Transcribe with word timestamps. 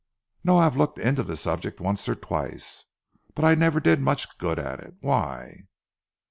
"No. 0.43 0.57
I 0.57 0.63
have 0.63 0.75
looked 0.75 0.97
into 0.97 1.21
the 1.21 1.37
subject 1.37 1.79
once 1.79 2.09
or 2.09 2.15
twice, 2.15 2.85
but 3.35 3.45
I 3.45 3.53
never 3.53 3.79
did 3.79 3.99
much 3.99 4.39
good 4.39 4.57
at 4.57 4.79
it. 4.79 4.95
Why?" 4.99 5.65